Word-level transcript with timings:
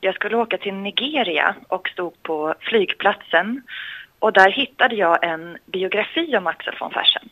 Jag 0.00 0.14
skulle 0.14 0.36
åka 0.36 0.58
till 0.58 0.74
Nigeria 0.74 1.54
och 1.68 1.88
stod 1.88 2.22
på 2.22 2.54
flygplatsen 2.60 3.62
och 4.18 4.32
där 4.32 4.50
hittade 4.50 4.94
jag 4.94 5.24
en 5.24 5.58
biografi 5.66 6.36
om 6.36 6.46
Axel 6.46 6.74
von 6.80 6.90
Fersen. 6.90 7.28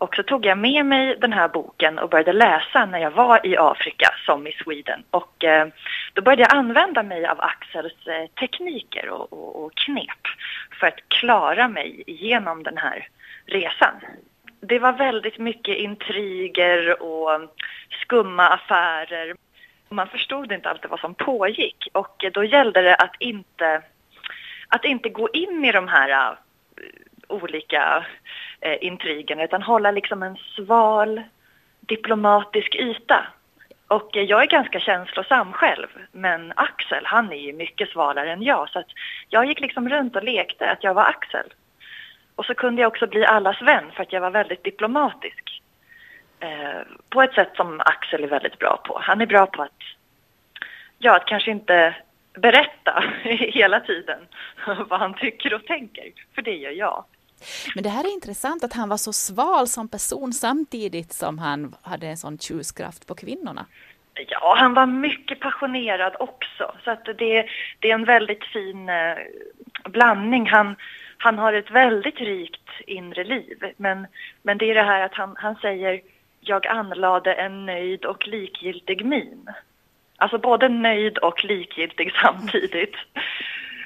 Och 0.00 0.16
så 0.16 0.22
tog 0.22 0.46
jag 0.46 0.58
med 0.58 0.86
mig 0.86 1.16
den 1.20 1.32
här 1.32 1.48
boken 1.48 1.98
och 1.98 2.10
började 2.10 2.32
läsa 2.32 2.86
när 2.86 2.98
jag 2.98 3.10
var 3.10 3.46
i 3.46 3.56
Afrika 3.56 4.08
som 4.26 4.46
i 4.46 4.52
Sweden. 4.52 5.02
Och 5.10 5.44
eh, 5.44 5.68
då 6.12 6.22
började 6.22 6.42
jag 6.42 6.54
använda 6.54 7.02
mig 7.02 7.26
av 7.26 7.40
Axels 7.40 8.06
eh, 8.06 8.26
tekniker 8.40 9.08
och, 9.08 9.32
och, 9.32 9.64
och, 9.64 9.74
knep 9.74 10.22
för 10.80 10.86
att 10.86 11.08
klara 11.08 11.68
mig 11.68 12.02
igenom 12.06 12.62
den 12.62 12.76
här 12.76 13.08
resan. 13.46 13.94
Det 14.60 14.78
var 14.78 14.92
väldigt 14.92 15.38
mycket 15.38 15.76
intriger 15.76 17.02
och 17.02 17.40
skumma 18.02 18.48
affärer. 18.48 19.34
Man 19.92 20.08
förstod 20.08 20.52
inte 20.52 20.70
alltid 20.70 20.90
vad 20.90 21.00
som 21.00 21.14
pågick 21.14 21.88
och 21.92 22.24
då 22.32 22.44
gällde 22.44 22.82
det 22.82 22.94
att 22.94 23.14
inte, 23.18 23.82
att 24.68 24.84
inte 24.84 25.08
gå 25.08 25.28
in 25.32 25.64
i 25.64 25.72
de 25.72 25.88
här 25.88 26.30
uh, 26.30 26.36
olika 27.28 28.04
uh, 28.66 28.84
intrigerna 28.84 29.44
utan 29.44 29.62
hålla 29.62 29.90
liksom 29.90 30.22
en 30.22 30.36
sval 30.36 31.22
diplomatisk 31.80 32.74
yta. 32.74 33.26
Och 33.88 34.10
jag 34.12 34.42
är 34.42 34.46
ganska 34.46 34.80
känslosam 34.80 35.52
själv, 35.52 35.88
men 36.12 36.52
Axel 36.56 37.06
han 37.06 37.32
är 37.32 37.36
ju 37.36 37.52
mycket 37.52 37.88
svalare 37.88 38.32
än 38.32 38.42
jag 38.42 38.68
så 38.68 38.78
att 38.78 38.90
jag 39.28 39.46
gick 39.46 39.60
liksom 39.60 39.88
runt 39.88 40.16
och 40.16 40.24
lekte 40.24 40.70
att 40.70 40.84
jag 40.84 40.94
var 40.94 41.04
Axel. 41.04 41.52
Och 42.34 42.46
så 42.46 42.54
kunde 42.54 42.82
jag 42.82 42.88
också 42.88 43.06
bli 43.06 43.24
allas 43.24 43.62
vän 43.62 43.84
för 43.94 44.02
att 44.02 44.12
jag 44.12 44.20
var 44.20 44.30
väldigt 44.30 44.64
diplomatisk. 44.64 45.49
Eh, 46.40 46.82
på 47.08 47.22
ett 47.22 47.34
sätt 47.34 47.52
som 47.56 47.80
Axel 47.80 48.24
är 48.24 48.28
väldigt 48.28 48.58
bra 48.58 48.82
på. 48.84 48.98
Han 49.02 49.20
är 49.20 49.26
bra 49.26 49.46
på 49.46 49.62
att, 49.62 49.82
ja, 50.98 51.16
att 51.16 51.26
kanske 51.26 51.50
inte 51.50 51.96
berätta 52.34 53.04
hela 53.28 53.80
tiden 53.80 54.18
vad 54.88 55.00
han 55.00 55.14
tycker 55.14 55.54
och 55.54 55.64
tänker, 55.64 56.12
för 56.34 56.42
det 56.42 56.56
gör 56.56 56.70
jag. 56.70 57.04
Men 57.74 57.84
det 57.84 57.90
här 57.90 58.04
är 58.04 58.12
intressant 58.12 58.64
att 58.64 58.72
han 58.72 58.88
var 58.88 58.96
så 58.96 59.12
sval 59.12 59.66
som 59.66 59.88
person 59.88 60.32
samtidigt 60.32 61.12
som 61.12 61.38
han 61.38 61.74
hade 61.82 62.06
en 62.06 62.16
sån 62.16 62.38
tjuskraft 62.38 63.06
på 63.06 63.14
kvinnorna. 63.14 63.66
Ja, 64.28 64.54
han 64.58 64.74
var 64.74 64.86
mycket 64.86 65.40
passionerad 65.40 66.16
också. 66.18 66.74
Så 66.84 66.90
att 66.90 67.04
det, 67.04 67.46
det 67.78 67.90
är 67.90 67.94
en 67.94 68.04
väldigt 68.04 68.44
fin 68.44 68.88
eh, 68.88 69.16
blandning. 69.84 70.46
Han, 70.46 70.76
han 71.18 71.38
har 71.38 71.52
ett 71.52 71.70
väldigt 71.70 72.20
rikt 72.20 72.68
inre 72.86 73.24
liv. 73.24 73.72
Men, 73.76 74.06
men 74.42 74.58
det 74.58 74.70
är 74.70 74.74
det 74.74 74.82
här 74.82 75.00
att 75.00 75.14
han, 75.14 75.36
han 75.38 75.56
säger 75.56 76.00
jag 76.40 76.66
anlade 76.66 77.34
en 77.34 77.66
nöjd 77.66 78.04
och 78.04 78.28
likgiltig 78.28 79.04
min. 79.04 79.46
Alltså 80.16 80.38
både 80.38 80.68
nöjd 80.68 81.18
och 81.18 81.44
likgiltig 81.44 82.12
samtidigt. 82.22 82.96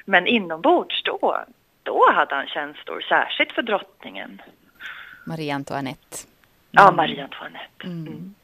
Men 0.05 0.27
inombords 0.27 1.03
då, 1.03 1.45
då 1.83 2.11
hade 2.11 2.35
han 2.35 2.47
känslor, 2.47 3.05
särskilt 3.09 3.51
för 3.51 3.61
drottningen. 3.61 4.41
Marie 5.25 5.55
Antoinette. 5.55 6.17
Mm. 6.17 6.29
Ja, 6.71 6.91
Marie 6.91 7.23
Antoinette. 7.23 7.83
Mm. 7.83 8.07
Mm. 8.07 8.35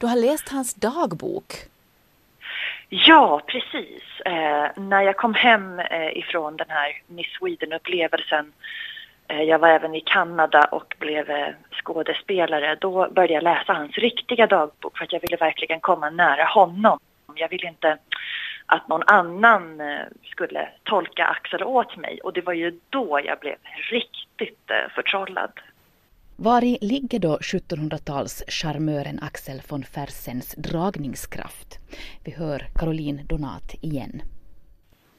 Du 0.00 0.06
har 0.06 0.16
läst 0.16 0.48
hans 0.48 0.74
dagbok. 0.74 1.52
Ja, 2.88 3.42
precis. 3.46 4.02
Eh, 4.24 4.70
när 4.76 5.02
jag 5.02 5.16
kom 5.16 5.34
hem 5.34 5.78
eh, 5.78 6.18
ifrån 6.18 6.56
den 6.56 6.70
här 6.70 7.02
Miss 7.06 7.26
Sweden-upplevelsen 7.26 8.52
jag 9.28 9.58
var 9.58 9.68
även 9.68 9.94
i 9.94 10.00
Kanada 10.00 10.64
och 10.64 10.96
blev 10.98 11.30
eh, 11.30 11.48
skådespelare. 11.82 12.76
Då 12.80 13.08
började 13.10 13.34
jag 13.34 13.42
läsa 13.42 13.72
hans 13.72 13.98
riktiga 13.98 14.46
dagbok 14.46 14.98
för 14.98 15.04
att 15.04 15.12
jag 15.12 15.20
ville 15.20 15.36
verkligen 15.36 15.80
komma 15.80 16.10
nära 16.10 16.44
honom. 16.44 16.98
Jag 17.34 17.48
ville 17.48 17.68
inte 17.68 17.98
att 18.66 18.88
någon 18.88 19.02
annan 19.06 19.80
eh, 19.80 20.00
skulle 20.24 20.68
tolka 20.84 21.24
Axel 21.24 21.62
åt 21.62 21.96
mig 21.96 22.20
och 22.24 22.32
det 22.32 22.40
var 22.40 22.52
ju 22.52 22.80
då 22.90 23.20
jag 23.24 23.38
blev 23.38 23.56
riktigt 23.90 24.70
förtrollad. 24.94 25.52
Var 26.40 26.60
ligger 26.60 27.18
då 27.18 27.36
1700-talscharmören 27.36 29.18
Axel 29.22 29.60
von 29.68 29.82
Fersens 29.82 30.54
dragningskraft? 30.54 31.78
Vi 32.24 32.30
hör 32.32 32.66
Caroline 32.74 33.20
Donat 33.28 33.74
igen. 33.82 34.22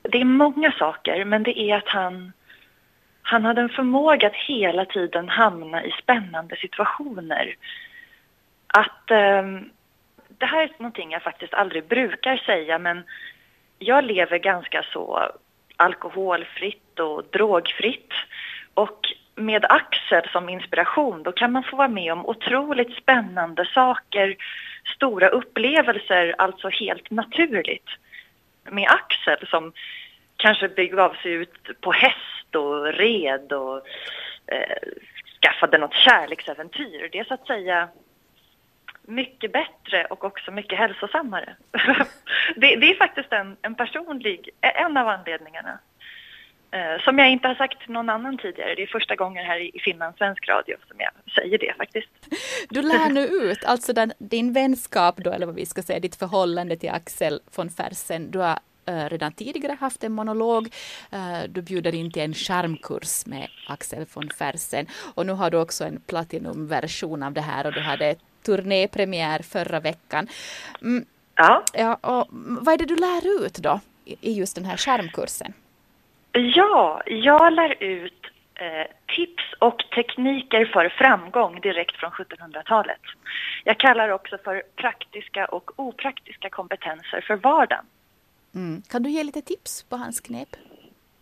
Det 0.01 0.21
är 0.21 0.25
många 0.25 0.71
saker, 0.71 1.25
men 1.25 1.43
det 1.43 1.59
är 1.59 1.77
att 1.77 1.87
han 1.87 2.31
han 3.29 3.45
hade 3.45 3.61
en 3.61 3.69
förmåga 3.69 4.27
att 4.27 4.35
hela 4.47 4.85
tiden 4.85 5.29
hamna 5.29 5.85
i 5.85 5.91
spännande 5.91 6.55
situationer. 6.55 7.55
Att 8.67 9.11
eh, 9.11 9.43
det 10.27 10.45
här 10.45 10.63
är 10.63 10.71
någonting 10.77 11.11
jag 11.11 11.23
faktiskt 11.23 11.53
aldrig 11.53 11.87
brukar 11.87 12.37
säga 12.37 12.79
men 12.79 13.03
jag 13.79 14.03
lever 14.03 14.37
ganska 14.37 14.83
så 14.93 15.31
alkoholfritt 15.75 16.99
och 16.99 17.23
drogfritt. 17.31 18.13
Och 18.73 18.99
med 19.35 19.65
Axel 19.69 20.29
som 20.31 20.49
inspiration 20.49 21.23
då 21.23 21.31
kan 21.31 21.51
man 21.51 21.63
få 21.63 21.75
vara 21.75 21.87
med 21.87 22.13
om 22.13 22.25
otroligt 22.25 22.97
spännande 22.97 23.65
saker, 23.65 24.35
stora 24.95 25.29
upplevelser, 25.29 26.35
alltså 26.37 26.69
helt 26.69 27.11
naturligt. 27.11 27.89
Med 28.71 28.89
Axel 28.89 29.47
som 29.47 29.73
kanske 30.39 30.67
begav 30.67 31.13
sig 31.13 31.31
ut 31.31 31.81
på 31.81 31.91
häst 31.91 32.55
och 32.55 32.93
red 32.93 33.51
och 33.51 33.77
eh, 34.47 34.77
skaffade 35.41 35.77
något 35.77 35.93
kärleksäventyr. 35.93 37.09
Det 37.11 37.19
är 37.19 37.23
så 37.23 37.33
att 37.33 37.47
säga 37.47 37.89
mycket 39.01 39.53
bättre 39.53 40.05
och 40.05 40.23
också 40.23 40.51
mycket 40.51 40.79
hälsosammare. 40.79 41.55
det, 42.55 42.75
det, 42.75 42.91
är 42.91 42.97
faktiskt 42.97 43.33
en, 43.33 43.57
en 43.61 43.75
personlig, 43.75 44.49
en 44.61 44.97
av 44.97 45.07
anledningarna. 45.07 45.79
Eh, 46.71 47.03
som 47.03 47.19
jag 47.19 47.31
inte 47.31 47.47
har 47.47 47.55
sagt 47.55 47.81
till 47.81 47.91
någon 47.91 48.09
annan 48.09 48.37
tidigare. 48.37 48.75
Det 48.75 48.83
är 48.83 48.87
första 48.87 49.15
gången 49.15 49.45
här 49.45 49.59
i 49.59 49.79
Finland 49.79 50.15
svensk 50.17 50.49
radio 50.49 50.75
som 50.87 50.97
jag 50.99 51.11
säger 51.33 51.57
det 51.57 51.73
faktiskt. 51.77 52.09
Du 52.69 52.81
lär 52.81 53.09
nu 53.09 53.21
ut, 53.21 53.65
alltså 53.65 53.93
den, 53.93 54.11
din 54.17 54.53
vänskap 54.53 55.17
då, 55.17 55.31
eller 55.31 55.45
vad 55.45 55.55
vi 55.55 55.65
ska 55.65 55.81
säga, 55.81 55.99
ditt 55.99 56.15
förhållande 56.15 56.77
till 56.77 56.89
Axel 56.89 57.39
von 57.55 57.69
Fersen. 57.69 58.31
Du 58.31 58.39
har 58.39 58.59
redan 58.91 59.31
tidigare 59.31 59.77
haft 59.79 60.03
en 60.03 60.11
monolog. 60.11 60.67
Eh, 61.11 61.43
du 61.49 61.61
bjuder 61.61 61.95
in 61.95 62.11
till 62.11 62.21
en 62.21 62.33
charmkurs 62.33 63.25
med 63.25 63.47
Axel 63.67 64.05
von 64.13 64.29
Fersen 64.29 64.87
och 65.15 65.25
nu 65.25 65.33
har 65.33 65.51
du 65.51 65.57
också 65.57 65.83
en 65.83 66.01
platinumversion 66.07 67.23
av 67.23 67.33
det 67.33 67.41
här 67.41 67.67
och 67.67 67.73
du 67.73 67.81
hade 67.81 68.15
turnépremiär 68.45 69.39
förra 69.39 69.79
veckan. 69.79 70.27
Mm. 70.81 71.05
Ja. 71.35 71.63
ja 71.73 71.95
och 71.95 72.27
vad 72.31 72.73
är 72.73 72.77
det 72.77 72.85
du 72.85 72.95
lär 72.95 73.45
ut 73.45 73.53
då 73.53 73.79
i 74.05 74.33
just 74.33 74.55
den 74.55 74.65
här 74.65 74.77
charmkursen? 74.77 75.53
Ja, 76.31 77.01
jag 77.05 77.53
lär 77.53 77.83
ut 77.83 78.25
eh, 78.55 78.87
tips 79.15 79.43
och 79.59 79.83
tekniker 79.95 80.65
för 80.65 80.89
framgång 80.89 81.59
direkt 81.61 81.95
från 81.95 82.11
1700-talet. 82.11 83.01
Jag 83.63 83.77
kallar 83.77 84.09
också 84.09 84.37
för 84.43 84.63
praktiska 84.75 85.45
och 85.45 85.79
opraktiska 85.79 86.49
kompetenser 86.49 87.21
för 87.27 87.35
vardagen. 87.35 87.85
Mm. 88.55 88.81
Kan 88.81 89.03
du 89.03 89.09
ge 89.09 89.23
lite 89.23 89.41
tips 89.41 89.83
på 89.83 89.97
hans 89.97 90.19
knep? 90.19 90.49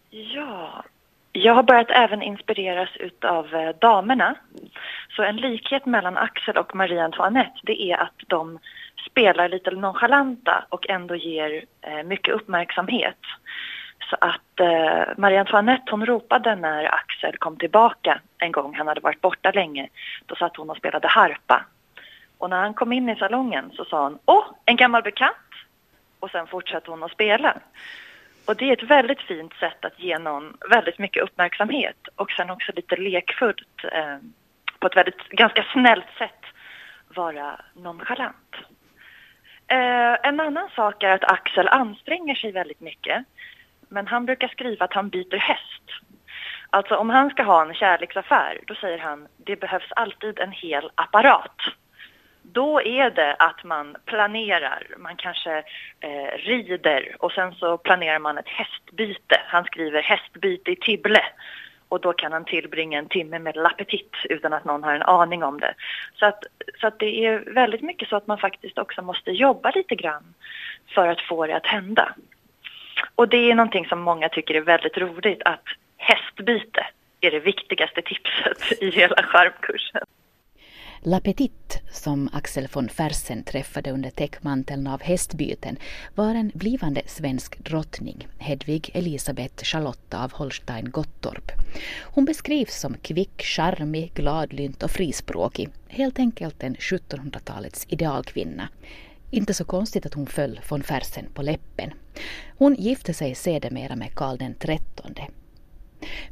Ja, 0.09 0.83
jag 1.31 1.53
har 1.53 1.63
börjat 1.63 1.89
även 1.89 2.21
inspireras 2.21 2.89
utav 2.99 3.55
eh, 3.55 3.69
damerna. 3.81 4.35
Så 5.15 5.23
en 5.23 5.35
likhet 5.35 5.85
mellan 5.85 6.17
Axel 6.17 6.57
och 6.57 6.75
Marie 6.75 7.03
Antoinette 7.03 7.59
det 7.63 7.81
är 7.81 7.97
att 7.97 8.19
de 8.27 8.59
spelar 9.09 9.49
lite 9.49 9.71
nonchalanta 9.71 10.65
och 10.69 10.89
ändå 10.89 11.15
ger 11.15 11.65
eh, 11.81 12.03
mycket 12.03 12.33
uppmärksamhet. 12.33 13.19
Så 14.09 14.17
att 14.21 14.59
eh, 14.59 15.13
Marie 15.17 15.39
Antoinette 15.39 15.91
hon 15.91 16.05
ropade 16.05 16.55
när 16.55 16.94
Axel 16.95 17.38
kom 17.38 17.57
tillbaka 17.57 18.21
en 18.38 18.51
gång, 18.51 18.75
han 18.75 18.88
hade 18.88 19.01
varit 19.01 19.21
borta 19.21 19.51
länge, 19.51 19.89
då 20.25 20.35
satt 20.35 20.57
hon 20.57 20.69
och 20.69 20.77
spelade 20.77 21.07
harpa. 21.07 21.65
Och 22.38 22.49
när 22.49 22.61
han 22.61 22.73
kom 22.73 22.94
in 22.94 23.09
i 23.09 23.15
salongen 23.15 23.71
så 23.73 23.85
sa 23.85 24.03
hon, 24.03 24.19
åh, 24.25 24.45
en 24.65 24.75
gammal 24.75 25.03
bekant! 25.03 25.46
Och 26.19 26.31
sen 26.31 26.47
fortsatte 26.47 26.91
hon 26.91 27.03
att 27.03 27.11
spela. 27.11 27.57
Och 28.45 28.56
det 28.56 28.69
är 28.69 28.74
ett 28.74 28.89
väldigt 28.89 29.21
fint 29.21 29.53
sätt 29.53 29.86
att 29.86 30.00
ge 30.00 30.19
någon 30.19 30.57
väldigt 30.69 31.00
mycket 31.00 31.24
uppmärksamhet 31.24 32.07
och 32.15 32.31
sen 32.31 32.50
också 32.50 32.71
lite 32.75 32.95
lekfullt 32.95 33.83
eh, 33.91 34.18
på 34.80 34.88
ett 34.88 34.97
väldigt, 34.97 35.30
ganska 35.30 35.65
snällt 35.74 36.09
sätt 36.18 36.41
vara 37.07 37.62
nonchalant. 37.74 38.56
Eh, 39.68 40.27
en 40.27 40.39
annan 40.39 40.69
sak 40.75 41.03
är 41.03 41.09
att 41.09 41.31
Axel 41.31 41.68
anstränger 41.68 42.36
sig 42.36 42.51
väldigt 42.51 42.81
mycket 42.81 43.25
men 43.89 44.07
han 44.07 44.25
brukar 44.25 44.47
skriva 44.47 44.86
att 44.86 44.94
han 44.94 45.09
byter 45.09 45.38
häst. 45.38 45.83
Alltså 46.69 46.95
om 46.95 47.09
han 47.09 47.30
ska 47.30 47.44
ha 47.44 47.65
en 47.65 47.74
kärleksaffär 47.74 48.59
då 48.68 48.75
säger 48.75 48.97
han 48.97 49.27
det 49.38 49.56
behövs 49.56 49.91
alltid 49.95 50.39
en 50.39 50.51
hel 50.51 50.91
apparat 50.95 51.62
då 52.53 52.81
är 52.81 53.09
det 53.09 53.33
att 53.33 53.63
man 53.63 53.95
planerar, 54.05 54.88
man 54.97 55.15
kanske 55.15 55.57
eh, 55.99 56.38
rider 56.38 57.15
och 57.19 57.31
sen 57.31 57.55
så 57.55 57.77
planerar 57.77 58.19
man 58.19 58.38
ett 58.38 58.47
hästbyte. 58.47 59.41
Han 59.45 59.63
skriver 59.65 60.01
hästbyte 60.01 60.71
i 60.71 60.75
Tibble 60.75 61.23
och 61.89 62.01
då 62.01 62.13
kan 62.13 62.31
han 62.31 62.45
tillbringa 62.45 62.99
en 62.99 63.09
timme 63.09 63.39
med 63.39 63.55
Lappetit 63.55 64.11
utan 64.29 64.53
att 64.53 64.65
någon 64.65 64.83
har 64.83 64.95
en 64.95 65.01
aning 65.01 65.44
om 65.44 65.59
det. 65.59 65.73
Så 66.19 66.25
att, 66.25 66.44
så 66.81 66.88
att 66.88 66.99
det 66.99 67.25
är 67.25 67.53
väldigt 67.53 67.81
mycket 67.81 68.09
så 68.09 68.15
att 68.15 68.27
man 68.27 68.38
faktiskt 68.38 68.77
också 68.77 69.01
måste 69.01 69.31
jobba 69.31 69.71
lite 69.71 69.95
grann 69.95 70.33
för 70.95 71.07
att 71.07 71.21
få 71.21 71.47
det 71.47 71.55
att 71.55 71.65
hända. 71.65 72.15
Och 73.15 73.29
det 73.29 73.51
är 73.51 73.55
någonting 73.55 73.85
som 73.85 74.01
många 74.01 74.29
tycker 74.29 74.55
är 74.55 74.61
väldigt 74.61 74.97
roligt, 74.97 75.41
att 75.45 75.63
hästbyte 75.97 76.85
är 77.21 77.31
det 77.31 77.39
viktigaste 77.39 78.01
tipset 78.01 78.81
i 78.81 78.89
hela 78.89 79.23
charmkursen. 79.23 80.03
La 81.01 81.19
Petite, 81.19 81.79
som 81.91 82.29
Axel 82.33 82.67
von 82.73 82.89
Fersen 82.89 83.44
träffade 83.44 83.91
under 83.91 84.09
täckmanteln 84.09 84.88
av 84.88 85.01
hästbyten, 85.01 85.77
var 86.15 86.35
en 86.35 86.51
blivande 86.55 87.01
svensk 87.05 87.59
drottning, 87.59 88.27
Hedvig 88.38 88.91
Elisabeth 88.94 89.63
Charlotta 89.63 90.23
av 90.23 90.31
Holstein-Gottorp. 90.31 91.51
Hon 92.01 92.25
beskrivs 92.25 92.79
som 92.79 92.97
kvick, 92.97 93.41
charmig, 93.44 94.11
gladlynt 94.13 94.83
och 94.83 94.91
frispråkig, 94.91 95.69
helt 95.88 96.19
enkelt 96.19 96.63
en 96.63 96.75
1700-talets 96.75 97.85
idealkvinna. 97.89 98.69
Inte 99.31 99.53
så 99.53 99.65
konstigt 99.65 100.05
att 100.05 100.13
hon 100.13 100.27
föll 100.27 100.59
von 100.69 100.83
Fersen 100.83 101.25
på 101.33 101.41
läppen. 101.41 101.91
Hon 102.57 102.75
gifte 102.75 103.13
sig 103.13 103.35
sedermera 103.35 103.95
med 103.95 104.15
Karl 104.15 104.38
XIII 104.38 105.27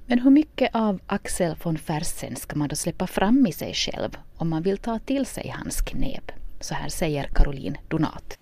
men 0.06 0.20
hur 0.20 0.32
mycket 0.32 0.76
av 0.76 1.00
Axel 1.08 1.56
von 1.64 1.78
Fersen 1.78 2.36
ska 2.36 2.56
man 2.56 2.68
då 2.68 2.76
släppa 2.76 3.08
fram 3.08 3.46
i 3.48 3.52
sig 3.52 3.74
själv 3.74 4.10
om 4.38 4.50
man 4.50 4.62
vill 4.62 4.78
ta 4.78 5.00
till 5.00 5.26
sig 5.26 5.54
hans 5.58 5.82
knep? 5.82 6.32
Så 6.60 6.76
här 6.76 6.90
säger 6.90 7.24
Caroline 7.36 7.78
Donat. 7.88 8.40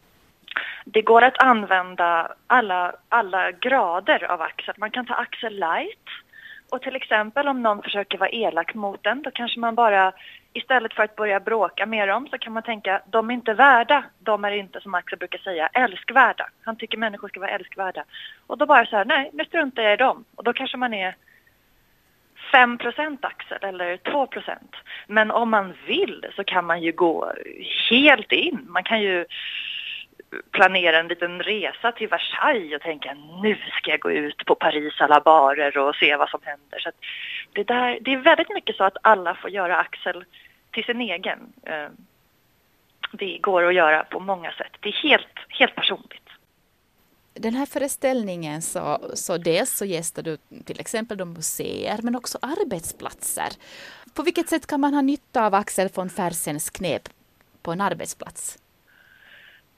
Det 0.85 1.01
går 1.01 1.21
att 1.21 1.43
använda 1.43 2.33
alla, 2.47 2.95
alla 3.09 3.51
grader 3.51 4.31
av 4.31 4.41
Axel. 4.41 4.75
Man 4.77 4.91
kan 4.91 5.05
ta 5.05 5.13
Axel 5.13 5.53
light 5.59 6.07
och 6.71 6.81
till 6.81 6.95
exempel 6.95 7.47
om 7.47 7.61
någon 7.61 7.81
försöker 7.81 8.17
vara 8.17 8.29
elak 8.29 8.73
mot 8.73 9.05
en 9.05 9.21
då 9.21 9.31
kanske 9.31 9.59
man 9.59 9.75
bara 9.75 10.13
istället 10.53 10.93
för 10.93 11.03
att 11.03 11.15
börja 11.15 11.39
bråka 11.39 11.85
med 11.85 12.07
dem 12.07 12.27
så 12.31 12.37
kan 12.37 12.53
man 12.53 12.63
tänka 12.63 13.01
de 13.05 13.29
är 13.29 13.33
inte 13.33 13.53
värda, 13.53 14.03
de 14.19 14.45
är 14.45 14.51
inte 14.51 14.81
som 14.81 14.93
Axel 14.93 15.19
brukar 15.19 15.39
säga 15.39 15.67
älskvärda. 15.67 16.49
Han 16.63 16.75
tycker 16.75 16.97
människor 16.97 17.27
ska 17.27 17.39
vara 17.39 17.49
älskvärda. 17.49 18.03
Och 18.47 18.57
då 18.57 18.65
bara 18.65 18.85
så 18.85 18.95
här, 18.95 19.05
nej 19.05 19.29
nu 19.33 19.45
struntar 19.45 19.83
jag 19.83 19.93
i 19.93 19.97
dem. 19.97 20.25
Och 20.35 20.43
då 20.43 20.53
kanske 20.53 20.77
man 20.77 20.93
är 20.93 21.15
5% 22.53 23.17
Axel 23.21 23.63
eller 23.63 23.97
2% 23.97 24.57
Men 25.07 25.31
om 25.31 25.49
man 25.49 25.73
vill 25.87 26.25
så 26.35 26.43
kan 26.43 26.65
man 26.65 26.81
ju 26.81 26.91
gå 26.91 27.33
helt 27.89 28.31
in. 28.31 28.65
Man 28.67 28.83
kan 28.83 29.01
ju 29.01 29.25
planera 30.51 30.99
en 30.99 31.07
liten 31.07 31.43
resa 31.43 31.91
till 31.91 32.07
Versailles 32.07 32.75
och 32.75 32.81
tänka 32.81 33.15
nu 33.41 33.57
ska 33.77 33.91
jag 33.91 33.99
gå 33.99 34.11
ut 34.11 34.45
på 34.45 34.55
Paris 34.55 34.93
alla 35.01 35.19
barer 35.19 35.77
och 35.77 35.95
se 35.95 36.15
vad 36.15 36.29
som 36.29 36.39
händer. 36.43 36.79
Så 36.79 36.91
det, 37.53 37.63
där, 37.63 37.97
det 38.01 38.13
är 38.13 38.17
väldigt 38.17 38.49
mycket 38.49 38.75
så 38.75 38.83
att 38.83 38.97
alla 39.01 39.35
får 39.35 39.49
göra 39.49 39.77
Axel 39.77 40.25
till 40.73 40.83
sin 40.83 41.01
egen. 41.01 41.53
Eh, 41.63 41.87
det 43.11 43.37
går 43.37 43.67
att 43.67 43.73
göra 43.73 44.03
på 44.03 44.19
många 44.19 44.51
sätt. 44.51 44.71
Det 44.79 44.89
är 44.89 45.09
helt, 45.09 45.39
helt 45.49 45.75
personligt. 45.75 46.29
Den 47.33 47.53
här 47.53 47.65
föreställningen 47.65 48.61
så, 48.61 49.11
så 49.13 49.37
dels 49.37 49.77
så 49.77 49.85
gästar 49.85 50.23
du 50.23 50.37
till 50.65 50.79
exempel 50.79 51.17
de 51.17 51.33
museer 51.33 51.99
men 52.03 52.15
också 52.15 52.37
arbetsplatser. 52.41 53.49
På 54.15 54.23
vilket 54.23 54.49
sätt 54.49 54.67
kan 54.67 54.79
man 54.79 54.93
ha 54.93 55.01
nytta 55.01 55.45
av 55.45 55.53
Axel 55.53 55.89
von 55.93 56.09
Fersens 56.09 56.69
knep 56.69 57.09
på 57.61 57.71
en 57.71 57.81
arbetsplats? 57.81 58.57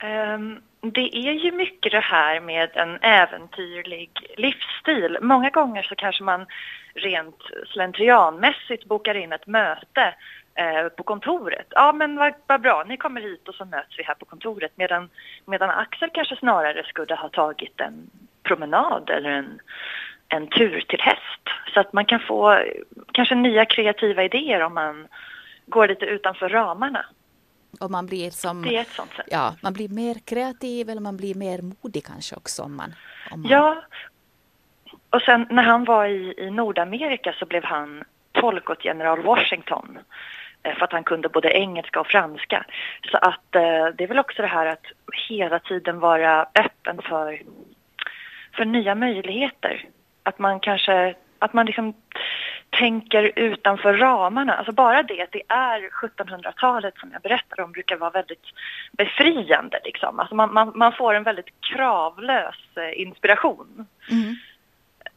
Um, 0.04 0.62
det 0.82 1.18
är 1.18 1.34
ju 1.34 1.52
mycket 1.52 1.92
det 1.92 2.00
här 2.00 2.40
med 2.40 2.70
en 2.74 2.98
äventyrlig 3.02 4.10
livsstil. 4.38 5.18
Många 5.22 5.50
gånger 5.50 5.84
så 5.84 5.96
kanske 5.96 6.24
man 6.24 6.46
rent 6.94 7.42
slentrianmässigt 7.68 8.86
bokar 8.86 9.16
in 9.16 9.32
ett 9.32 9.48
möte 9.48 10.16
eh, 10.56 10.90
på 10.90 11.04
kontoret. 11.04 11.68
Ja 11.70 11.94
men 11.94 12.16
vad, 12.16 12.34
vad, 12.48 12.62
bra, 12.62 12.84
ni 12.88 12.98
kommer 12.98 13.22
hit 13.22 13.48
och 13.48 13.56
så 13.56 13.66
möts 13.66 14.00
vi 14.00 14.04
här 14.04 14.16
på 14.16 14.26
kontoret. 14.26 14.72
Medan, 14.76 15.10
medan 15.46 15.70
Axel 15.70 16.10
kanske 16.14 16.36
snarare 16.36 16.84
skulle 16.84 17.16
ha 17.16 17.30
tagit 17.30 17.82
en 17.82 18.10
promenad 18.44 19.10
eller 19.10 19.30
en, 19.30 19.60
en 20.30 20.48
tur 20.48 20.82
till 20.82 21.02
häst. 21.02 21.42
Så 21.74 21.80
att 21.80 21.94
man 21.94 22.06
kan 22.06 22.20
få 22.20 22.64
kanske 23.12 23.36
nya 23.36 23.66
kreativa 23.66 24.24
idéer 24.24 24.62
om 24.62 24.74
man 24.74 25.08
går 25.66 25.88
lite 25.88 26.06
utanför 26.06 26.50
ramarna. 26.50 27.06
Och 27.80 27.92
man 27.92 28.06
blir 28.06 28.30
som, 28.30 28.62
det 28.62 28.78
är 28.78 28.82
ett 28.82 28.88
sånt 28.88 29.14
sätt. 29.14 29.28
Ja, 29.32 29.56
man 29.62 29.74
blir 29.74 29.90
mer 29.90 30.16
kreativ 30.26 30.90
eller 30.90 31.02
man 31.02 31.18
blir 31.18 31.36
mer 31.36 31.62
modig 31.62 32.06
kanske 32.06 32.36
också 32.36 32.64
om 32.64 32.76
man... 32.76 32.94
Om 33.32 33.42
man... 33.42 33.52
Ja, 33.52 33.84
och 35.10 35.22
sen 35.22 35.48
när 35.50 35.64
han 35.64 35.86
var 35.86 36.06
i, 36.06 36.34
i 36.38 36.52
Nordamerika 36.52 37.34
så 37.40 37.46
blev 37.46 37.64
han 37.64 38.04
tolk 38.32 38.70
åt 38.70 38.86
general 38.86 39.24
Washington 39.24 40.00
Eh, 40.66 40.76
för 40.76 40.84
att 40.84 40.92
han 40.92 41.04
kunde 41.04 41.30
både 41.30 41.50
engelska 41.50 42.00
och 42.00 42.08
franska. 42.08 42.66
Så 43.12 43.18
att 43.18 43.56
eh, 43.56 43.88
det 43.96 44.04
är 44.04 44.08
väl 44.08 44.20
också 44.20 44.42
det 44.42 44.48
här 44.48 44.66
att 44.66 44.86
hela 45.30 45.60
tiden 45.60 46.00
vara 46.00 46.42
öppen 46.42 47.02
för, 47.02 47.42
för 48.56 48.66
nya 48.66 48.96
möjligheter. 48.96 49.86
Att 50.24 50.40
man 50.40 50.60
kanske, 50.60 51.16
att 51.40 51.54
man 51.54 51.66
liksom 51.66 51.94
tänker 52.70 53.32
utanför 53.36 53.94
ramarna. 53.94 54.54
Alltså 54.54 54.72
bara 54.72 55.04
det 55.04 55.22
att 55.22 55.32
det 55.32 55.44
är 55.48 55.90
1700-talet 55.90 56.98
som 56.98 57.12
jag 57.14 57.22
berättar 57.22 57.64
om 57.64 57.72
brukar 57.72 57.98
vara 57.98 58.10
väldigt 58.10 58.46
befriande. 58.92 59.80
Liksom. 59.84 60.20
Alltså 60.20 60.36
man, 60.36 60.54
man, 60.54 60.72
man 60.76 60.92
får 60.92 61.14
en 61.14 61.24
väldigt 61.24 61.62
kravlös 61.62 62.56
eh, 62.76 63.02
inspiration. 63.02 63.88
Mm. 64.12 64.36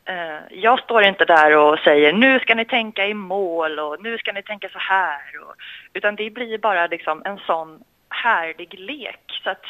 Eh, 0.08 0.40
jag 0.50 0.80
står 0.80 1.02
inte 1.02 1.24
där 1.24 1.56
och 1.56 1.78
säger 1.78 2.12
nu 2.12 2.40
ska 2.40 2.54
ni 2.54 2.64
tänka 2.64 3.06
i 3.06 3.14
mål 3.14 3.78
och 3.78 4.02
nu 4.02 4.18
ska 4.18 4.32
ni 4.32 4.42
tänka 4.42 4.68
så 4.68 4.78
här. 4.78 5.40
Och, 5.42 5.54
utan 5.92 6.16
det 6.16 6.30
blir 6.30 6.58
bara 6.58 6.86
liksom 6.86 7.22
en 7.24 7.38
sån 7.38 7.84
härlig 8.08 8.80
lek. 8.80 9.40
Så 9.44 9.50
att 9.50 9.64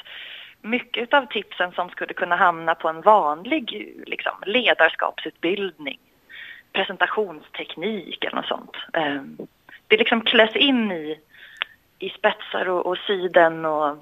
mycket 0.62 1.14
av 1.14 1.26
tipsen 1.26 1.72
som 1.72 1.90
skulle 1.90 2.14
kunna 2.14 2.36
hamna 2.36 2.74
på 2.74 2.88
en 2.88 3.00
vanlig 3.00 3.94
liksom, 4.06 4.32
ledarskapsutbildning, 4.46 5.98
presentationsteknik 6.72 8.24
eller 8.24 8.36
något 8.36 8.46
sånt. 8.46 8.76
Eh, 8.92 9.22
det 9.86 9.96
liksom 9.96 10.20
kläs 10.20 10.56
in 10.56 10.92
i, 10.92 11.18
i 11.98 12.08
spetsar 12.08 12.68
och, 12.68 12.86
och 12.86 12.98
siden 12.98 13.64
och 13.64 13.96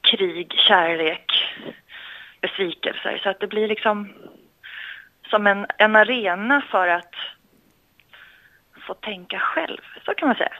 krig, 0.00 0.52
kärlek, 0.52 1.32
besvikelser. 2.40 3.20
Så 3.22 3.30
att 3.30 3.40
det 3.40 3.46
blir 3.46 3.68
liksom 3.68 4.12
som 5.30 5.46
en, 5.46 5.66
en 5.78 5.96
arena 5.96 6.62
för 6.70 6.88
att 6.88 7.14
få 8.86 8.94
tänka 8.94 9.38
själv, 9.38 9.80
så 10.04 10.14
kan 10.14 10.28
man 10.28 10.36
säga. 10.36 10.52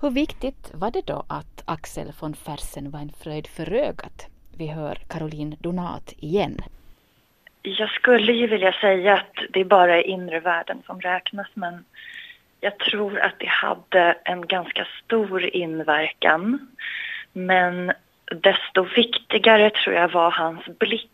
Hur 0.00 0.10
viktigt 0.10 0.70
var 0.74 0.90
det 0.90 1.06
då 1.06 1.24
att 1.28 1.62
Axel 1.66 2.12
von 2.20 2.34
Fersen 2.34 2.90
var 2.90 3.00
en 3.00 3.12
fröjd 3.22 3.46
för 3.46 3.72
ögat? 3.72 4.26
Vi 4.58 4.66
hör 4.66 4.94
Caroline 4.94 5.56
Donat 5.60 6.12
igen. 6.16 6.58
Jag 7.62 7.90
skulle 7.90 8.32
ju 8.32 8.46
vilja 8.46 8.72
säga 8.72 9.14
att 9.14 9.52
det 9.52 9.60
är 9.60 9.64
bara 9.64 10.02
inre 10.02 10.40
världen 10.40 10.82
som 10.86 11.00
räknas 11.00 11.48
men 11.54 11.84
jag 12.60 12.78
tror 12.78 13.20
att 13.20 13.38
det 13.38 13.48
hade 13.48 14.16
en 14.24 14.46
ganska 14.46 14.86
stor 15.04 15.56
inverkan. 15.56 16.68
Men 17.32 17.92
desto 18.24 18.82
viktigare 18.82 19.70
tror 19.70 19.96
jag 19.96 20.08
var 20.08 20.30
hans 20.30 20.64
blick 20.78 21.10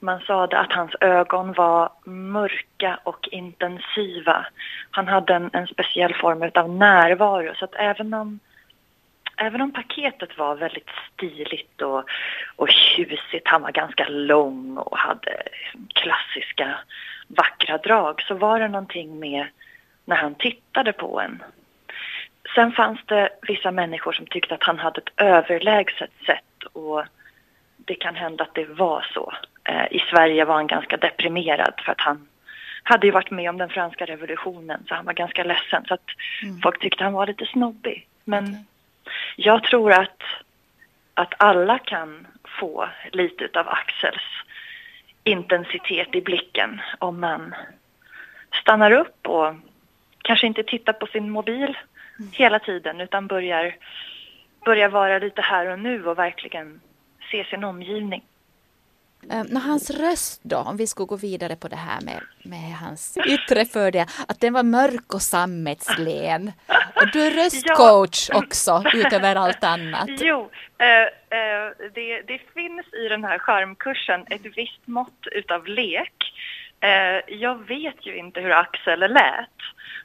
man 0.00 0.20
sa 0.20 0.44
att 0.44 0.72
hans 0.72 0.92
ögon 1.00 1.52
var 1.52 1.90
mörka 2.04 3.00
och 3.04 3.28
intensiva. 3.32 4.46
Han 4.90 5.08
hade 5.08 5.34
en, 5.34 5.50
en 5.52 5.66
speciell 5.66 6.14
form 6.14 6.50
av 6.54 6.70
närvaro 6.70 7.54
så 7.54 7.64
att 7.64 7.74
även 7.74 8.14
om 8.14 8.40
Även 9.40 9.60
om 9.60 9.72
paketet 9.72 10.38
var 10.38 10.54
väldigt 10.54 10.90
stiligt 11.12 11.82
och, 11.82 12.04
och 12.56 12.68
tjusigt, 12.68 13.48
han 13.48 13.62
var 13.62 13.70
ganska 13.70 14.08
lång 14.08 14.76
och 14.78 14.98
hade 14.98 15.42
klassiska 15.94 16.78
vackra 17.28 17.78
drag, 17.78 18.22
så 18.22 18.34
var 18.34 18.60
det 18.60 18.68
någonting 18.68 19.18
med 19.18 19.46
när 20.04 20.16
han 20.16 20.34
tittade 20.34 20.92
på 20.92 21.20
en. 21.20 21.42
Sen 22.54 22.72
fanns 22.72 23.00
det 23.06 23.28
vissa 23.42 23.70
människor 23.70 24.12
som 24.12 24.26
tyckte 24.26 24.54
att 24.54 24.62
han 24.62 24.78
hade 24.78 25.00
ett 25.00 25.22
överlägset 25.22 26.10
sätt 26.26 26.64
att 26.74 27.08
det 27.88 27.94
kan 27.94 28.14
hända 28.14 28.44
att 28.44 28.54
det 28.54 28.64
var 28.64 29.06
så. 29.14 29.32
Eh, 29.64 29.86
I 29.90 29.98
Sverige 30.10 30.44
var 30.44 30.54
han 30.54 30.66
ganska 30.66 30.96
deprimerad 30.96 31.74
för 31.84 31.92
att 31.92 32.00
han 32.00 32.28
hade 32.82 33.06
ju 33.06 33.12
varit 33.12 33.30
med 33.30 33.50
om 33.50 33.58
den 33.58 33.68
franska 33.68 34.04
revolutionen 34.04 34.84
så 34.88 34.94
han 34.94 35.04
var 35.04 35.12
ganska 35.12 35.44
ledsen 35.44 35.84
så 35.88 35.94
att 35.94 36.08
mm. 36.42 36.60
folk 36.60 36.80
tyckte 36.80 37.04
han 37.04 37.12
var 37.12 37.26
lite 37.26 37.46
snobbig. 37.46 38.06
Men 38.24 38.44
okay. 38.44 38.62
jag 39.36 39.62
tror 39.62 39.92
att, 39.92 40.22
att 41.14 41.34
alla 41.38 41.78
kan 41.78 42.26
få 42.60 42.88
lite 43.12 43.60
av 43.60 43.68
Axels 43.68 44.22
intensitet 45.24 46.14
i 46.14 46.20
blicken 46.20 46.80
om 46.98 47.20
man 47.20 47.54
stannar 48.62 48.90
upp 48.90 49.26
och 49.26 49.54
kanske 50.22 50.46
inte 50.46 50.62
tittar 50.62 50.92
på 50.92 51.06
sin 51.06 51.30
mobil 51.30 51.76
mm. 52.18 52.30
hela 52.32 52.58
tiden 52.58 53.00
utan 53.00 53.26
börjar, 53.26 53.76
börjar 54.64 54.88
vara 54.88 55.18
lite 55.18 55.42
här 55.42 55.66
och 55.66 55.78
nu 55.78 56.06
och 56.06 56.18
verkligen 56.18 56.80
se 57.30 57.44
sin 57.44 57.64
omgivning. 57.64 58.22
Um, 59.22 59.56
hans 59.56 59.90
röst 59.90 60.40
då, 60.42 60.56
om 60.56 60.76
vi 60.76 60.86
skulle 60.86 61.06
gå 61.06 61.16
vidare 61.16 61.56
på 61.56 61.68
det 61.68 61.76
här 61.76 62.00
med, 62.00 62.20
med 62.42 62.76
hans 62.80 63.18
yttre 63.26 63.64
fördel, 63.64 64.06
att 64.28 64.40
den 64.40 64.52
var 64.52 64.62
mörk 64.62 65.14
och 65.14 65.22
sammetslen. 65.22 66.52
Och 66.94 67.10
du 67.12 67.26
är 67.26 67.30
röstcoach 67.30 68.28
ja. 68.30 68.38
också, 68.38 68.82
utöver 68.94 69.36
allt 69.36 69.64
annat. 69.64 70.08
Jo, 70.20 70.50
eh, 70.78 71.02
eh, 71.38 71.72
det, 71.94 72.22
det, 72.22 72.40
finns 72.54 72.94
i 72.94 73.08
den 73.08 73.24
här 73.24 73.38
skärmkursen 73.38 74.26
ett 74.30 74.56
visst 74.56 74.86
mått 74.86 75.26
utav 75.32 75.66
lek. 75.66 76.32
Eh, 76.80 77.34
jag 77.34 77.68
vet 77.68 78.06
ju 78.06 78.16
inte 78.16 78.40
hur 78.40 78.50
Axel 78.50 79.00
lät. 79.00 79.58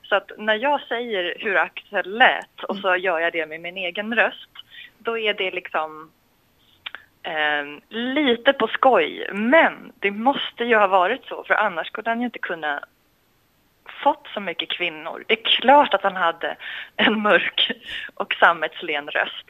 Så 0.04 0.16
att 0.16 0.32
när 0.38 0.56
jag 0.56 0.82
säger 0.82 1.36
hur 1.40 1.58
Axel 1.58 2.18
lät 2.18 2.64
och 2.68 2.78
så 2.78 2.96
gör 2.96 3.20
jag 3.20 3.34
det 3.34 3.46
med 3.46 3.62
min 3.62 3.78
egen 3.78 4.16
röst, 4.16 4.50
då 4.98 5.18
är 5.18 5.34
det 5.34 5.52
liksom 5.52 6.12
eh, 7.24 7.66
lite 7.90 8.54
på 8.54 8.68
skoj. 8.68 9.28
Men 9.34 9.92
det 10.00 10.12
måste 10.12 10.64
ju 10.64 10.76
ha 10.76 10.88
varit 10.88 11.26
så, 11.26 11.44
för 11.44 11.54
annars 11.54 11.88
skulle 11.88 12.10
han 12.10 12.20
ju 12.20 12.26
inte 12.26 12.40
kunna 12.40 12.84
fått 14.04 14.28
så 14.34 14.40
mycket 14.40 14.70
kvinnor. 14.70 15.24
Det 15.28 15.34
är 15.34 15.44
klart 15.44 15.94
att 15.94 16.04
han 16.04 16.16
hade 16.16 16.56
en 16.96 17.22
mörk 17.22 17.72
och 18.14 18.34
sammetslen 18.34 19.08
röst. 19.08 19.46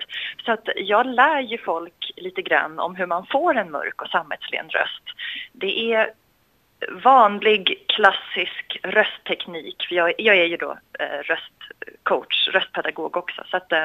Så 0.45 0.51
att 0.51 0.69
jag 0.75 1.05
lär 1.05 1.39
ju 1.39 1.57
folk 1.57 2.11
lite 2.15 2.41
grann 2.41 2.79
om 2.79 2.95
hur 2.95 3.05
man 3.05 3.25
får 3.25 3.57
en 3.57 3.71
mörk 3.71 4.01
och 4.01 4.09
sammetslen 4.09 4.69
röst. 4.69 5.03
Det 5.51 5.93
är 5.93 6.13
vanlig 6.91 7.85
klassisk 7.87 8.79
röstteknik. 8.83 9.85
För 9.87 9.95
jag, 9.95 10.13
jag 10.17 10.35
är 10.35 10.45
ju 10.45 10.57
då 10.57 10.77
eh, 10.99 11.19
röstcoach, 11.23 12.47
röstpedagog 12.47 13.17
också. 13.17 13.43
Så 13.51 13.57
att, 13.57 13.71
eh, 13.71 13.83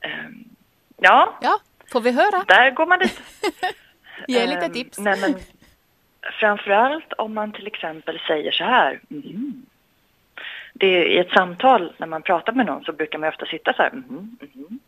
eh, 0.00 0.28
ja. 0.96 1.38
Ja, 1.40 1.58
får 1.92 2.00
vi 2.00 2.10
höra? 2.10 2.44
Där 2.48 2.70
går 2.70 2.86
man 2.86 2.98
dit. 2.98 3.20
Ge 4.28 4.46
lite 4.46 4.66
ehm, 4.66 4.72
tips. 4.72 4.98
Nej, 4.98 5.20
men, 5.20 5.34
framförallt 6.40 7.12
om 7.12 7.34
man 7.34 7.52
till 7.52 7.66
exempel 7.66 8.20
säger 8.26 8.52
så 8.52 8.64
här. 8.64 9.00
Mm. 9.10 9.66
Det 10.72 10.86
är, 10.86 11.04
I 11.04 11.18
ett 11.18 11.30
samtal 11.30 11.92
när 11.96 12.06
man 12.06 12.22
pratar 12.22 12.52
med 12.52 12.66
någon 12.66 12.84
så 12.84 12.92
brukar 12.92 13.18
man 13.18 13.28
ofta 13.28 13.46
sitta 13.46 13.72
så 13.72 13.82
här. 13.82 13.90
Mm, 13.90 14.36
mm. 14.54 14.78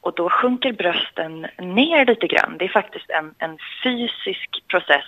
Och 0.00 0.14
då 0.14 0.30
sjunker 0.30 0.72
brösten 0.72 1.46
ner 1.58 2.06
lite 2.06 2.26
grann. 2.26 2.56
Det 2.58 2.64
är 2.64 2.68
faktiskt 2.68 3.10
en, 3.10 3.34
en 3.38 3.58
fysisk 3.82 4.62
process 4.68 5.06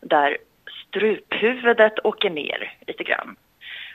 där 0.00 0.36
struphuvudet 0.88 2.04
åker 2.04 2.30
ner 2.30 2.72
lite 2.86 3.04
grann. 3.04 3.36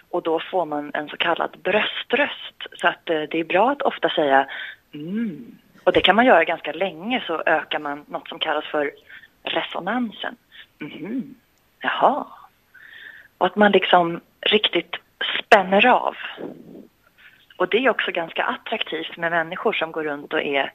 Och 0.09 0.23
då 0.23 0.39
får 0.39 0.65
man 0.65 0.91
en 0.93 1.09
så 1.09 1.17
kallad 1.17 1.57
bröströst. 1.63 2.55
Så 2.77 2.87
att 2.87 3.09
eh, 3.09 3.21
det 3.21 3.39
är 3.39 3.43
bra 3.43 3.71
att 3.71 3.81
ofta 3.81 4.09
säga 4.09 4.47
mm. 4.93 5.57
Och 5.83 5.93
det 5.93 6.01
kan 6.01 6.15
man 6.15 6.25
göra 6.25 6.43
ganska 6.43 6.71
länge 6.71 7.23
så 7.27 7.43
ökar 7.45 7.79
man 7.79 8.05
något 8.07 8.27
som 8.27 8.39
kallas 8.39 8.65
för 8.65 8.91
resonansen. 9.43 10.35
Mm. 10.81 11.35
Jaha. 11.79 12.27
Och 13.37 13.45
att 13.45 13.55
man 13.55 13.71
liksom 13.71 14.21
riktigt 14.41 14.95
spänner 15.39 15.87
av. 15.87 16.15
Och 17.57 17.69
det 17.69 17.77
är 17.77 17.89
också 17.89 18.11
ganska 18.11 18.43
attraktivt 18.43 19.17
med 19.17 19.31
människor 19.31 19.73
som 19.73 19.91
går 19.91 20.03
runt 20.03 20.33
och 20.33 20.41
är 20.41 20.71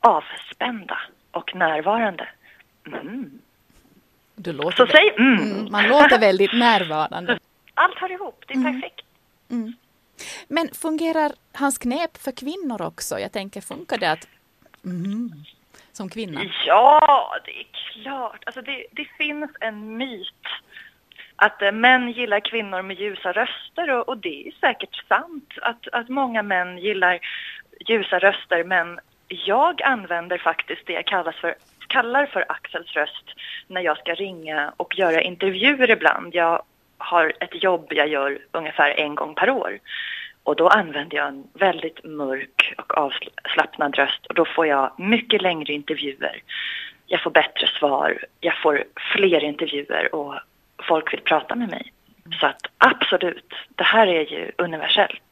avspända 0.00 0.98
och 1.30 1.54
närvarande. 1.54 2.28
Mm. 2.86 3.30
Du 4.36 4.52
låter 4.52 4.86
Så 4.86 4.86
säg 4.86 5.14
mm. 5.18 5.42
mm. 5.42 5.72
Man 5.72 5.88
låter 5.88 6.18
väldigt 6.20 6.52
närvarande. 6.52 7.38
Allt 7.74 7.98
hör 7.98 8.12
ihop, 8.12 8.44
det 8.46 8.54
är 8.54 8.58
mm. 8.58 8.72
perfekt. 8.80 9.06
Mm. 9.50 9.72
Men 10.48 10.68
fungerar 10.68 11.32
hans 11.52 11.78
knep 11.78 12.16
för 12.16 12.32
kvinnor 12.32 12.82
också? 12.82 13.18
Jag 13.18 13.32
tänker, 13.32 13.60
funkar 13.60 13.98
det 13.98 14.10
att 14.10 14.28
mm, 14.84 15.30
som 15.92 16.08
kvinna? 16.08 16.40
Ja, 16.66 17.36
det 17.44 17.60
är 17.60 17.66
klart. 17.92 18.42
Alltså 18.46 18.62
det, 18.62 18.86
det 18.92 19.04
finns 19.18 19.50
en 19.60 19.96
myt 19.96 20.46
att 21.36 21.62
eh, 21.62 21.72
män 21.72 22.10
gillar 22.10 22.40
kvinnor 22.40 22.82
med 22.82 23.00
ljusa 23.00 23.32
röster 23.32 23.90
och, 23.90 24.08
och, 24.08 24.18
det 24.18 24.48
är 24.48 24.52
säkert 24.60 25.04
sant 25.08 25.52
att, 25.62 25.88
att 25.92 26.08
många 26.08 26.42
män 26.42 26.78
gillar 26.78 27.18
ljusa 27.88 28.18
röster 28.18 28.64
men 28.64 29.00
jag 29.28 29.82
använder 29.82 30.38
faktiskt 30.38 30.86
det 30.86 30.92
jag 30.92 31.06
kallas 31.06 31.36
för 31.36 31.54
kallar 31.88 32.26
för 32.26 32.44
Axels 32.48 32.92
röst 32.92 33.24
när 33.66 33.80
jag 33.80 33.98
ska 33.98 34.14
ringa 34.14 34.72
och 34.76 34.98
göra 34.98 35.22
intervjuer 35.22 35.90
ibland. 35.90 36.34
Jag 36.34 36.62
har 37.04 37.32
ett 37.40 37.62
jobb 37.62 37.86
jag 37.90 38.08
gör 38.08 38.38
ungefär 38.52 38.90
en 38.90 39.14
gång 39.14 39.34
per 39.34 39.50
år. 39.50 39.78
Och 40.42 40.56
då 40.56 40.68
använder 40.68 41.16
jag 41.16 41.28
en 41.28 41.44
väldigt 41.52 42.04
mörk 42.04 42.74
och 42.78 42.98
avslappnad 42.98 43.94
röst 43.94 44.26
och 44.26 44.34
då 44.34 44.44
får 44.44 44.66
jag 44.66 44.92
mycket 44.98 45.42
längre 45.42 45.72
intervjuer. 45.72 46.42
Jag 47.06 47.22
får 47.22 47.30
bättre 47.30 47.66
svar, 47.78 48.24
jag 48.40 48.62
får 48.62 48.84
fler 49.14 49.44
intervjuer 49.44 50.14
och 50.14 50.34
folk 50.88 51.12
vill 51.12 51.20
prata 51.20 51.54
med 51.54 51.68
mig. 51.68 51.92
Så 52.40 52.46
att 52.46 52.66
absolut, 52.78 53.52
det 53.68 53.84
här 53.84 54.06
är 54.06 54.32
ju 54.32 54.52
universellt. 54.58 55.22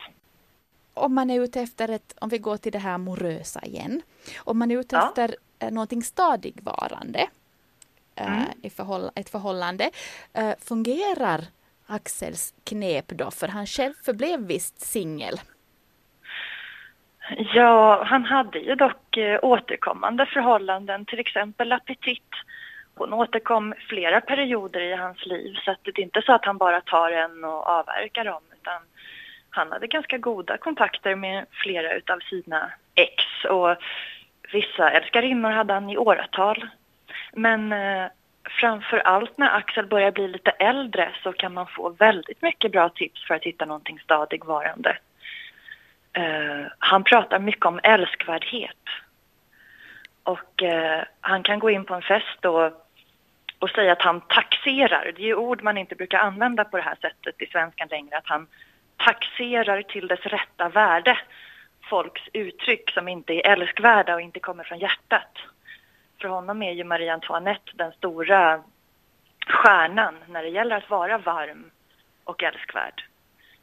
Om 0.95 1.15
man 1.15 1.31
är 1.31 1.41
ute 1.41 1.61
efter 1.61 1.89
ett, 1.89 2.15
om 2.21 2.29
vi 2.29 2.39
går 2.39 2.57
till 2.57 2.73
det 2.73 2.79
här 2.79 2.95
amorösa 2.95 3.61
igen, 3.61 4.03
om 4.39 4.59
man 4.59 4.71
är 4.71 4.81
ute 4.81 4.97
ja. 4.97 5.09
efter 5.09 5.35
Eh, 5.63 5.71
någonting 5.71 6.03
stadigvarande 6.03 7.29
eh, 8.15 8.27
mm. 8.27 9.13
ett 9.15 9.31
förhållande. 9.31 9.91
Eh, 10.33 10.53
fungerar 10.61 11.45
Axels 11.93 12.55
knep 12.65 13.09
då? 13.09 13.31
För 13.31 13.49
han 13.49 13.67
själv 13.67 13.95
förblev 14.05 14.41
visst 14.41 14.81
singel. 14.81 15.41
Ja, 17.55 18.05
han 18.05 18.25
hade 18.25 18.59
ju 18.59 18.75
dock 18.75 19.17
eh, 19.17 19.39
återkommande 19.43 20.27
förhållanden, 20.27 21.05
till 21.05 21.19
exempel 21.19 21.73
Appetit. 21.73 22.31
Hon 22.95 23.13
återkom 23.13 23.75
flera 23.89 24.21
perioder 24.21 24.81
i 24.81 24.97
hans 24.97 25.27
liv 25.27 25.55
så 25.65 25.71
att 25.71 25.79
det 25.83 25.99
är 25.99 26.01
inte 26.01 26.23
så 26.23 26.33
att 26.33 26.45
han 26.45 26.59
bara 26.59 26.81
tar 26.81 27.11
en 27.11 27.45
och 27.45 27.67
avverkar 27.67 28.25
dem 28.25 28.43
utan 28.61 28.83
han 29.51 29.73
hade 29.73 29.87
ganska 29.87 30.19
goda 30.19 30.57
kontakter 30.57 31.17
med 31.17 31.47
flera 31.51 31.95
utav 31.95 32.19
sina 32.21 32.73
ex 32.95 33.25
och 33.51 33.77
Vissa 34.53 34.91
älskarinnor 34.91 35.51
hade 35.51 35.75
han 35.75 35.91
i 35.91 35.97
åratal. 35.97 36.69
Men 37.33 37.73
eh, 37.73 38.07
framför 38.61 38.99
allt 38.99 39.39
när 39.39 39.57
Axel 39.57 39.87
börjar 39.87 40.11
bli 40.11 40.29
lite 40.29 40.51
äldre 40.51 41.13
så 41.23 41.33
kan 41.33 41.55
man 41.55 41.67
få 41.67 41.89
väldigt 41.89 42.43
mycket 42.43 42.73
bra 42.73 42.89
tips 42.89 43.27
för 43.27 43.35
att 43.35 43.45
hitta 43.45 43.65
någonting 43.65 43.99
stadigvarande. 43.99 44.99
Uh, 46.19 46.25
eh, 46.25 46.67
han 46.79 47.05
pratar 47.05 47.39
mycket 47.39 47.67
om 47.67 47.81
älskvärdhet. 47.83 48.89
Och 50.23 50.63
uh, 50.63 51.03
han 51.21 51.43
kan 51.43 51.59
gå 51.59 51.71
in 51.71 51.85
på 51.85 51.95
en 51.95 52.03
fest 52.03 52.45
och, 52.45 52.73
och 53.59 53.71
säga 53.71 53.93
att 53.93 54.03
han 54.03 54.21
taxerar. 54.21 55.13
Det 55.17 55.23
är 55.23 55.27
ju 55.27 55.35
ord 55.35 55.63
man 55.63 55.79
inte 55.79 55.95
brukar 55.95 56.19
använda 56.19 56.65
på 56.65 56.77
det 56.77 56.83
här 56.83 56.99
sättet 57.01 57.43
i 57.43 57.47
svenskan 57.47 57.89
längre. 57.91 58.17
Att 58.17 58.29
han 58.29 58.47
taxerar 58.97 59.83
till 59.83 60.09
dess 60.09 60.27
rätta 60.27 60.69
värde 60.69 61.19
folks 61.93 62.23
uttryck 62.33 62.91
som 62.91 63.09
inte 63.09 63.33
är 63.33 63.53
älskvärda 63.53 64.15
och 64.15 64.21
inte 64.21 64.41
kommer 64.41 64.65
från 64.65 64.79
hjärtat. 64.79 65.39
För 66.23 66.29
honom 66.29 66.63
är 66.63 66.73
ju 66.73 66.85
Marie 66.85 67.13
Antoinette 67.13 67.71
den 67.75 67.93
stora 67.93 68.63
stjärnan 69.47 70.15
när 70.29 70.43
det 70.43 70.49
gäller 70.49 70.77
att 70.77 70.91
vara 70.91 71.19
varm 71.19 71.71
och 72.25 72.43
älskvärd. 72.43 73.05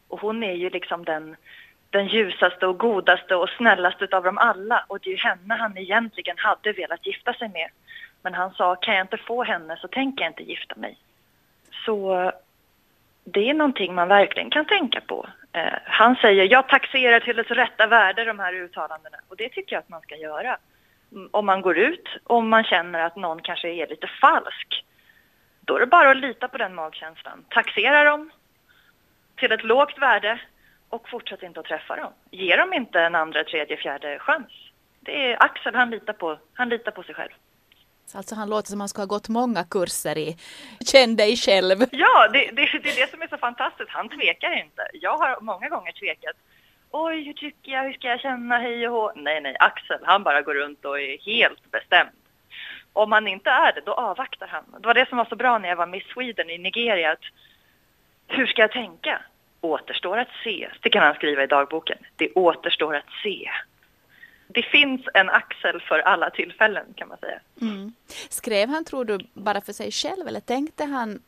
Och 0.07 0.21
hon 0.21 0.43
är 0.43 0.53
ju 0.53 0.69
liksom 0.69 1.05
den, 1.05 1.35
den 1.89 2.07
ljusaste 2.07 2.67
och 2.67 2.77
godaste 2.77 3.35
och 3.35 3.49
snällaste 3.49 4.07
av 4.11 4.23
dem 4.23 4.37
alla 4.37 4.85
och 4.87 4.99
det 4.99 5.09
är 5.09 5.11
ju 5.11 5.17
henne 5.17 5.53
han 5.53 5.77
egentligen 5.77 6.35
hade 6.37 6.71
velat 6.71 7.05
gifta 7.05 7.33
sig 7.33 7.49
med. 7.49 7.69
Men 8.21 8.33
han 8.33 8.53
sa, 8.53 8.75
kan 8.75 8.95
jag 8.95 9.03
inte 9.03 9.17
få 9.17 9.43
henne 9.43 9.77
så 9.77 9.87
tänker 9.87 10.23
jag 10.23 10.29
inte 10.29 10.43
gifta 10.43 10.75
mig. 10.75 10.97
Så 11.85 12.31
det 13.23 13.49
är 13.49 13.53
någonting 13.53 13.95
man 13.95 14.07
verkligen 14.07 14.49
kan 14.49 14.65
tänka 14.65 15.01
på. 15.01 15.27
Eh, 15.51 15.73
han 15.85 16.15
säger, 16.15 16.51
jag 16.51 16.69
taxerar 16.69 17.19
till 17.19 17.35
dess 17.35 17.51
rätta 17.51 17.87
värde 17.87 18.23
de 18.23 18.39
här 18.39 18.53
uttalandena. 18.53 19.17
Och 19.27 19.35
det 19.35 19.49
tycker 19.49 19.75
jag 19.75 19.79
att 19.79 19.89
man 19.89 20.01
ska 20.01 20.15
göra. 20.15 20.57
Om 21.31 21.45
man 21.45 21.61
går 21.61 21.77
ut, 21.77 22.07
om 22.23 22.49
man 22.49 22.63
känner 22.63 22.99
att 22.99 23.15
någon 23.15 23.41
kanske 23.41 23.69
är 23.69 23.87
lite 23.87 24.07
falsk, 24.21 24.85
då 25.61 25.75
är 25.75 25.79
det 25.79 25.85
bara 25.85 26.11
att 26.11 26.17
lita 26.17 26.47
på 26.47 26.57
den 26.57 26.75
magkänslan. 26.75 27.45
Taxera 27.49 28.03
dem 28.03 28.31
till 29.35 29.51
ett 29.51 29.63
lågt 29.63 29.97
värde 29.97 30.41
och 30.89 31.09
fortsätt 31.09 31.43
inte 31.43 31.59
att 31.59 31.65
träffa 31.65 31.95
dem. 31.95 32.13
Ge 32.31 32.55
dem 32.55 32.73
inte 32.73 32.99
en 33.01 33.15
andra, 33.15 33.43
tredje, 33.43 33.77
fjärde 33.77 34.19
chans. 34.19 34.51
Det 34.99 35.31
är 35.31 35.43
Axel 35.43 35.75
han 35.75 35.89
litar 35.89 36.13
på. 36.13 36.39
Han 36.53 36.69
litar 36.69 36.91
på 36.91 37.03
sig 37.03 37.15
själv. 37.15 37.31
Alltså 38.13 38.35
han 38.35 38.49
låter 38.49 38.69
som 38.69 38.79
han 38.79 38.89
ska 38.89 39.01
ha 39.01 39.05
gått 39.05 39.29
många 39.29 39.63
kurser 39.63 40.17
i 40.17 40.37
Känn 40.91 41.15
dig 41.15 41.35
själv. 41.35 41.77
Ja, 41.91 42.27
det, 42.33 42.39
det, 42.39 42.79
det 42.83 42.89
är 42.89 43.01
det 43.01 43.11
som 43.11 43.21
är 43.21 43.27
så 43.27 43.37
fantastiskt. 43.37 43.89
Han 43.89 44.09
tvekar 44.09 44.63
inte. 44.63 44.81
Jag 44.93 45.17
har 45.17 45.41
många 45.41 45.69
gånger 45.69 45.91
tvekat. 45.91 46.35
Oj, 46.91 47.24
hur 47.24 47.34
tycker 47.34 47.72
jag? 47.72 47.84
Hur 47.84 47.93
ska 47.93 48.08
jag 48.08 48.19
känna? 48.19 48.58
Hej 48.58 48.88
och 48.88 48.93
hå. 48.93 49.12
Nej, 49.15 49.41
nej, 49.41 49.55
Axel, 49.60 50.00
han 50.03 50.24
bara 50.24 50.41
går 50.41 50.53
runt 50.53 50.86
och 50.86 51.00
är 51.00 51.17
helt 51.25 51.72
bestämd. 51.72 52.10
Om 52.93 53.12
han 53.12 53.27
inte 53.27 53.50
är 53.50 53.74
det, 53.74 53.81
då 53.86 53.93
avvaktar 53.93 54.48
han. 54.48 54.63
Det 54.81 54.88
var 54.88 54.93
det 54.93 55.10
som 55.10 55.17
var 55.17 55.25
så 55.25 55.36
bra 55.36 55.58
när 55.58 55.69
jag 55.69 55.75
var 55.75 55.88
Miss 55.88 56.08
Sweden 56.08 56.50
i 56.50 56.58
Nigeria. 56.58 57.12
Att, 57.12 57.24
hur 58.27 58.48
ska 58.48 58.62
jag 58.62 58.72
tänka? 58.72 59.22
Återstår 59.62 60.17
att 60.17 60.31
se. 60.43 60.69
Det 60.81 60.89
kan 60.89 61.03
han 61.03 61.15
skriva 61.15 61.43
i 61.43 61.48
dagboken. 61.48 61.98
Det 62.15 62.31
återstår 62.31 62.96
att 62.96 63.10
se 63.24 63.50
det 64.53 64.63
finns 64.63 65.01
en 65.13 65.29
axel 65.29 65.81
för 65.81 66.00
alla 66.00 66.29
tillfällen 66.29 66.86
kan 66.96 67.08
man 67.08 67.17
säga. 67.17 67.39
Mm. 67.62 67.93
Skrev 68.29 68.69
han, 68.69 68.86
tror 68.86 69.05
du, 69.05 69.19
bara 69.34 69.62
för 69.62 69.74
sig 69.74 69.91
själv 69.91 70.27
eller 70.27 70.39
tänkte 70.39 70.84
han 70.84 71.19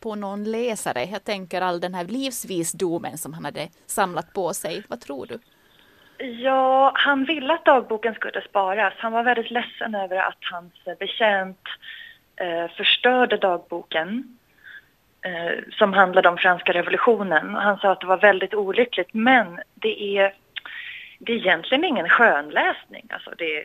på 0.00 0.14
någon 0.14 0.44
läsare? 0.44 1.04
Jag 1.04 1.24
tänker 1.24 1.60
all 1.60 1.80
den 1.80 1.94
här 1.94 2.04
livsvisdomen 2.04 3.18
som 3.18 3.34
han 3.34 3.44
hade 3.44 3.68
samlat 3.86 4.32
på 4.32 4.54
sig. 4.54 4.82
Vad 4.88 5.00
tror 5.00 5.26
du? 5.26 5.38
Ja, 6.18 6.92
han 6.94 7.24
ville 7.24 7.54
att 7.54 7.64
dagboken 7.64 8.14
skulle 8.14 8.42
sparas. 8.42 8.94
Han 8.96 9.12
var 9.12 9.22
väldigt 9.22 9.50
ledsen 9.50 9.94
över 9.94 10.16
att 10.16 10.38
hans 10.40 10.98
betjänt 10.98 11.62
eh, 12.36 12.70
förstörde 12.76 13.36
dagboken 13.36 14.38
eh, 15.22 15.64
som 15.70 15.92
handlade 15.92 16.28
om 16.28 16.36
franska 16.36 16.72
revolutionen. 16.72 17.54
Han 17.54 17.78
sa 17.78 17.92
att 17.92 18.00
det 18.00 18.06
var 18.06 18.16
väldigt 18.16 18.54
olyckligt, 18.54 19.14
men 19.14 19.60
det 19.74 20.18
är, 20.18 20.34
det 21.18 21.32
är 21.32 21.36
egentligen 21.36 21.84
ingen 21.84 22.08
skönläsning. 22.08 23.06
Alltså 23.10 23.30
det, 23.38 23.64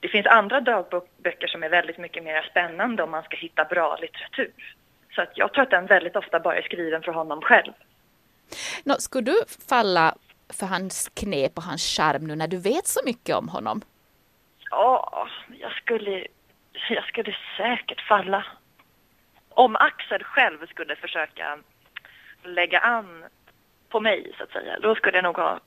det 0.00 0.08
finns 0.08 0.26
andra 0.26 0.60
dagböcker 0.60 1.46
som 1.46 1.62
är 1.62 1.68
väldigt 1.68 1.98
mycket 1.98 2.24
mer 2.24 2.46
spännande 2.50 3.02
om 3.02 3.10
man 3.10 3.22
ska 3.22 3.36
hitta 3.36 3.64
bra 3.64 3.96
litteratur. 3.96 4.52
Så 5.14 5.22
att 5.22 5.30
jag 5.34 5.52
tror 5.52 5.62
att 5.62 5.70
den 5.70 5.86
väldigt 5.86 6.16
ofta 6.16 6.40
bara 6.40 6.56
är 6.56 6.62
skriven 6.62 7.02
för 7.02 7.12
honom 7.12 7.40
själv. 7.40 7.72
Nå, 8.84 8.94
skulle 8.94 9.24
du 9.24 9.44
falla 9.68 10.14
för 10.52 10.66
hans 10.66 11.08
knep 11.14 11.56
och 11.56 11.62
hans 11.62 11.96
charm 11.96 12.26
nu 12.26 12.36
när 12.36 12.48
du 12.48 12.56
vet 12.56 12.86
så 12.86 13.00
mycket 13.04 13.36
om 13.36 13.48
honom? 13.48 13.82
Ja, 14.70 15.28
jag 15.60 15.72
skulle, 15.72 16.26
jag 16.88 17.04
skulle 17.04 17.36
säkert 17.56 18.00
falla. 18.00 18.44
Om 19.48 19.76
Axel 19.76 20.24
själv 20.24 20.66
skulle 20.66 20.96
försöka 20.96 21.58
lägga 22.42 22.78
an 22.78 23.24
på 23.88 24.00
mig, 24.00 24.32
så 24.38 24.44
att 24.44 24.52
säga, 24.52 24.78
då 24.80 24.94
skulle 24.94 25.18
det 25.18 25.22
nog 25.22 25.36
ha... 25.36 25.60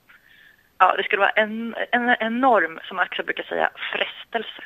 Ja, 0.78 0.96
det 0.98 1.04
skulle 1.04 1.20
vara 1.20 1.30
en, 1.30 1.76
en 1.92 2.16
enorm, 2.20 2.80
som 2.84 3.00
Axel 3.00 3.26
brukar 3.26 3.44
säga, 3.44 3.70
frestelse. 3.92 4.64